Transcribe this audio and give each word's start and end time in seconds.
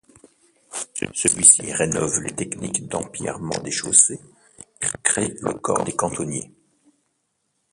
Celui-ci 1.13 1.71
rénove 1.73 2.21
les 2.21 2.33
techniques 2.35 2.87
d'empierrement 2.87 3.59
des 3.63 3.69
chaussées 3.69 4.19
et 4.81 4.87
crée 5.03 5.35
le 5.43 5.53
corps 5.53 5.83
des 5.83 5.95
cantonniers. 5.95 6.51